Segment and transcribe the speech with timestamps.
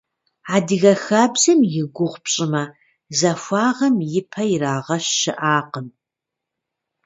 [0.55, 2.63] Адыгэ хабзэм и гугъу пщӀымэ–
[3.17, 5.87] захуагъэм и пэ иригъэщ щыӀакъым.